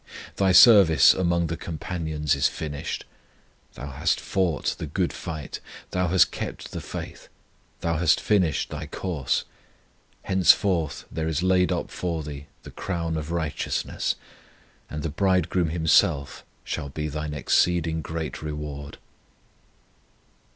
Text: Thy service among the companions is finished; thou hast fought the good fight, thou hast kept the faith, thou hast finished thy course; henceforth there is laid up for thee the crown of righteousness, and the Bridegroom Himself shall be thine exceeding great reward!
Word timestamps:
Thy 0.37 0.51
service 0.51 1.13
among 1.13 1.45
the 1.45 1.55
companions 1.55 2.33
is 2.33 2.47
finished; 2.47 3.05
thou 3.75 3.91
hast 3.91 4.19
fought 4.19 4.75
the 4.79 4.87
good 4.87 5.13
fight, 5.13 5.59
thou 5.91 6.07
hast 6.07 6.31
kept 6.31 6.71
the 6.71 6.81
faith, 6.81 7.27
thou 7.81 7.97
hast 7.97 8.19
finished 8.19 8.71
thy 8.71 8.87
course; 8.87 9.45
henceforth 10.23 11.05
there 11.11 11.27
is 11.27 11.43
laid 11.43 11.71
up 11.71 11.91
for 11.91 12.23
thee 12.23 12.47
the 12.63 12.71
crown 12.71 13.15
of 13.15 13.31
righteousness, 13.31 14.15
and 14.89 15.03
the 15.03 15.09
Bridegroom 15.09 15.69
Himself 15.69 16.43
shall 16.63 16.89
be 16.89 17.07
thine 17.07 17.35
exceeding 17.35 18.01
great 18.01 18.41
reward! 18.41 18.97